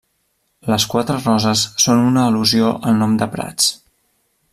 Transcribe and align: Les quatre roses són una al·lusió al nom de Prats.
Les 0.73 0.85
quatre 0.93 1.17
roses 1.25 1.65
són 1.83 2.01
una 2.07 2.25
al·lusió 2.31 2.71
al 2.93 2.99
nom 3.03 3.13
de 3.21 3.29
Prats. 3.37 3.69